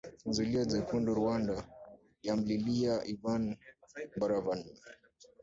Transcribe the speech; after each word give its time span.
ZULIA 0.35 0.63
JEKUNDU 0.73 1.11
Rwanda 1.21 1.55
yamlilia 2.27 2.93
Yvan 3.13 3.43
Buravan 4.17 4.61